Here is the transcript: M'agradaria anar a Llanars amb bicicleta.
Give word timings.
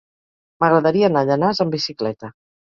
M'agradaria 0.65 1.11
anar 1.13 1.23
a 1.27 1.29
Llanars 1.29 1.63
amb 1.67 1.79
bicicleta. 1.79 2.35